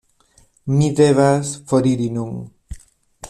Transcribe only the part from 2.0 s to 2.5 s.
nun.